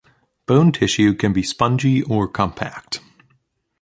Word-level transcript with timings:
Bone 0.47 0.71
tissue 0.71 1.13
can 1.13 1.31
be 1.31 1.43
spongy 1.43 2.01
or 2.01 2.27
compact. 2.27 3.01